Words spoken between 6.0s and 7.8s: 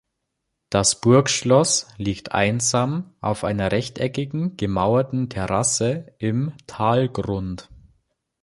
im Talgrund.